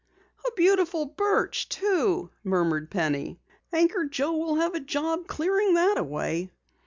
[0.47, 3.39] "A beautiful birch, too," murmured Penny.
[3.71, 6.49] "Anchor Joe will have a job clearing it away."